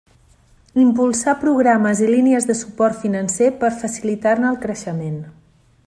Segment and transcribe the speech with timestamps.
[0.83, 5.23] Impulsà programes i línies de suport financer per facilitar-ne el creixement.